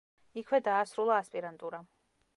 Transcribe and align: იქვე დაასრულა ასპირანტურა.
იქვე 0.41 0.59
დაასრულა 0.67 1.19
ასპირანტურა. 1.25 1.85